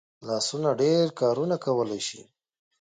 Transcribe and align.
لاسونه 0.27 0.69
ډېر 0.81 1.03
کارونه 1.19 1.55
کولی 1.65 1.99
شي 2.07 2.21